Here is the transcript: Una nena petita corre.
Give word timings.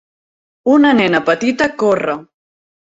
Una 0.77 0.95
nena 1.01 1.21
petita 1.29 1.71
corre. 1.85 2.21